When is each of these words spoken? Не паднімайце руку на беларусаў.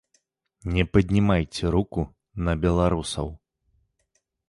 Не 0.77 0.85
паднімайце 0.95 1.65
руку 1.77 2.07
на 2.49 2.53
беларусаў. 2.67 3.27